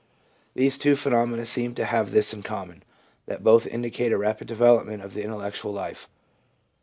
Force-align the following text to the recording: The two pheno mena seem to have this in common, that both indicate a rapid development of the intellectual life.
The 0.55 0.67
two 0.71 0.93
pheno 0.93 1.29
mena 1.29 1.45
seem 1.45 1.75
to 1.75 1.85
have 1.85 2.09
this 2.09 2.33
in 2.33 2.41
common, 2.41 2.81
that 3.27 3.43
both 3.43 3.67
indicate 3.67 4.11
a 4.11 4.17
rapid 4.17 4.47
development 4.47 5.03
of 5.03 5.13
the 5.13 5.21
intellectual 5.21 5.73
life. 5.73 6.09